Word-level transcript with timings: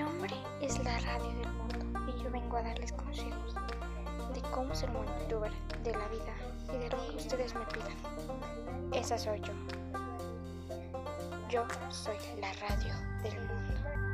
nombre 0.00 0.34
es 0.62 0.82
La 0.82 0.98
Radio 1.00 1.28
del 1.28 1.52
Mundo 1.52 2.00
y 2.08 2.22
yo 2.22 2.30
vengo 2.30 2.56
a 2.56 2.62
darles 2.62 2.90
consejos 2.92 3.54
de 4.32 4.40
cómo 4.50 4.74
ser 4.74 4.88
un 4.90 5.04
youtuber 5.20 5.52
de 5.84 5.92
la 5.92 6.08
vida 6.08 6.34
y 6.72 6.78
de 6.78 6.88
lo 6.88 7.06
que 7.06 7.16
ustedes 7.16 7.54
me 7.54 7.66
pidan. 7.66 8.94
Esa 8.94 9.18
soy 9.18 9.40
yo. 9.40 9.52
Yo 11.50 11.66
soy 11.90 12.16
la 12.40 12.50
radio 12.54 12.94
del 13.22 13.36
mundo. 13.46 14.09